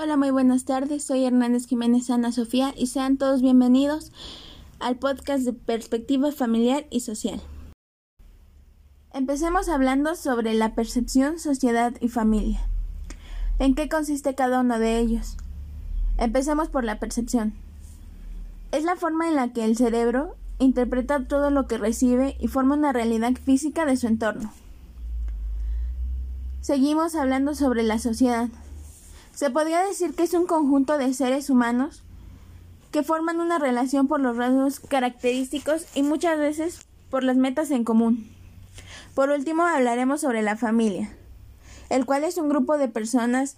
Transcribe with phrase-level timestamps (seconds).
[0.00, 1.02] Hola, muy buenas tardes.
[1.02, 4.12] Soy Hernández Jiménez Ana Sofía y sean todos bienvenidos
[4.78, 7.40] al podcast de Perspectiva Familiar y Social.
[9.12, 12.60] Empecemos hablando sobre la percepción, sociedad y familia.
[13.58, 15.36] ¿En qué consiste cada uno de ellos?
[16.16, 17.54] Empecemos por la percepción.
[18.70, 22.76] Es la forma en la que el cerebro interpreta todo lo que recibe y forma
[22.76, 24.52] una realidad física de su entorno.
[26.60, 28.48] Seguimos hablando sobre la sociedad.
[29.38, 32.02] Se podría decir que es un conjunto de seres humanos
[32.90, 37.84] que forman una relación por los rasgos característicos y muchas veces por las metas en
[37.84, 38.28] común.
[39.14, 41.16] Por último, hablaremos sobre la familia,
[41.88, 43.56] el cual es un grupo de personas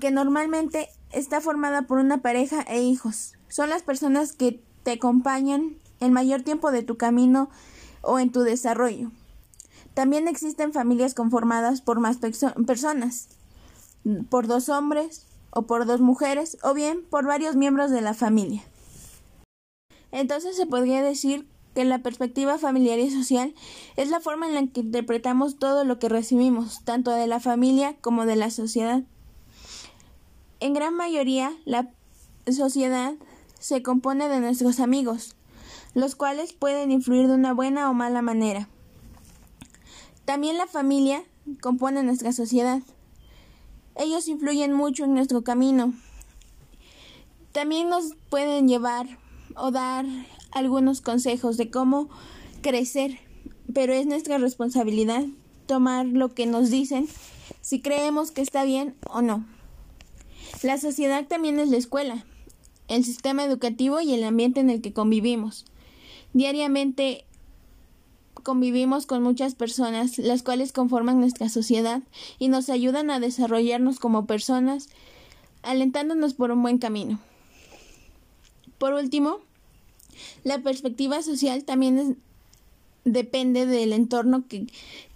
[0.00, 3.34] que normalmente está formada por una pareja e hijos.
[3.48, 7.48] Son las personas que te acompañan el mayor tiempo de tu camino
[8.02, 9.12] o en tu desarrollo.
[9.94, 13.28] También existen familias conformadas por más personas
[14.28, 18.62] por dos hombres o por dos mujeres o bien por varios miembros de la familia.
[20.12, 23.54] Entonces se podría decir que la perspectiva familiar y social
[23.96, 27.96] es la forma en la que interpretamos todo lo que recibimos, tanto de la familia
[28.00, 29.02] como de la sociedad.
[30.58, 31.90] En gran mayoría, la
[32.50, 33.14] sociedad
[33.58, 35.36] se compone de nuestros amigos,
[35.94, 38.68] los cuales pueden influir de una buena o mala manera.
[40.24, 41.22] También la familia
[41.60, 42.82] compone nuestra sociedad.
[44.00, 45.92] Ellos influyen mucho en nuestro camino.
[47.52, 49.18] También nos pueden llevar
[49.56, 50.06] o dar
[50.52, 52.08] algunos consejos de cómo
[52.62, 53.18] crecer,
[53.74, 55.26] pero es nuestra responsabilidad
[55.66, 57.08] tomar lo que nos dicen
[57.60, 59.44] si creemos que está bien o no.
[60.62, 62.24] La sociedad también es la escuela,
[62.88, 65.66] el sistema educativo y el ambiente en el que convivimos.
[66.32, 67.26] Diariamente
[68.42, 72.02] convivimos con muchas personas, las cuales conforman nuestra sociedad
[72.38, 74.88] y nos ayudan a desarrollarnos como personas,
[75.62, 77.20] alentándonos por un buen camino.
[78.78, 79.38] Por último,
[80.44, 82.18] la perspectiva social también
[83.04, 84.66] depende del entorno que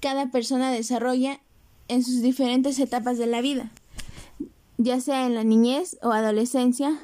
[0.00, 1.40] cada persona desarrolla
[1.88, 3.70] en sus diferentes etapas de la vida,
[4.78, 6.98] ya sea en la niñez o adolescencia,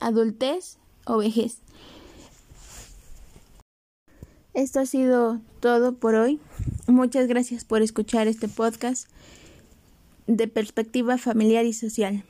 [0.00, 1.58] adultez o vejez.
[4.54, 6.40] Esto ha sido todo por hoy.
[6.86, 9.08] Muchas gracias por escuchar este podcast
[10.28, 12.24] de perspectiva familiar y social.